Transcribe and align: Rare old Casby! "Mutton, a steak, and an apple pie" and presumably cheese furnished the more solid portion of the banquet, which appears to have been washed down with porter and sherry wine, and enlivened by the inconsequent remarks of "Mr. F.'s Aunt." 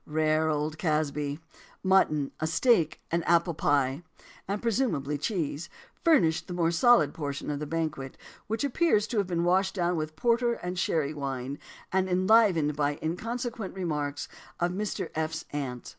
Rare 0.07 0.49
old 0.49 0.79
Casby! 0.79 1.39
"Mutton, 1.83 2.31
a 2.39 2.47
steak, 2.47 2.99
and 3.11 3.21
an 3.21 3.29
apple 3.29 3.53
pie" 3.53 4.01
and 4.47 4.59
presumably 4.59 5.15
cheese 5.15 5.69
furnished 6.03 6.47
the 6.47 6.55
more 6.55 6.71
solid 6.71 7.13
portion 7.13 7.51
of 7.51 7.59
the 7.59 7.67
banquet, 7.67 8.17
which 8.47 8.63
appears 8.63 9.05
to 9.05 9.19
have 9.19 9.27
been 9.27 9.43
washed 9.43 9.75
down 9.75 9.95
with 9.95 10.15
porter 10.15 10.53
and 10.53 10.79
sherry 10.79 11.13
wine, 11.13 11.59
and 11.91 12.09
enlivened 12.09 12.75
by 12.75 12.93
the 12.95 13.05
inconsequent 13.05 13.75
remarks 13.75 14.27
of 14.59 14.71
"Mr. 14.71 15.11
F.'s 15.13 15.45
Aunt." 15.51 15.87